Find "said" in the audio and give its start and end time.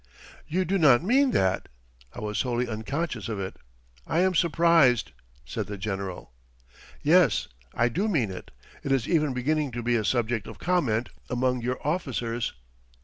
5.45-5.67